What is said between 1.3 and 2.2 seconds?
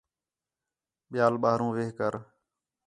ٻاہروں وِہ کر